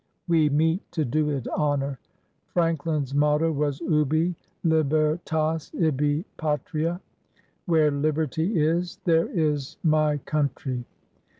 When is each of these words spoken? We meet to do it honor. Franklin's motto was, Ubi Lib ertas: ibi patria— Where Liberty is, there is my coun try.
We 0.27 0.49
meet 0.49 0.91
to 0.93 1.05
do 1.05 1.29
it 1.29 1.47
honor. 1.55 1.99
Franklin's 2.47 3.13
motto 3.13 3.51
was, 3.51 3.79
Ubi 3.81 4.33
Lib 4.63 4.89
ertas: 4.89 5.69
ibi 5.79 6.25
patria— 6.37 6.99
Where 7.67 7.91
Liberty 7.91 8.59
is, 8.59 8.97
there 9.05 9.27
is 9.27 9.77
my 9.83 10.17
coun 10.17 10.49
try. 10.55 10.83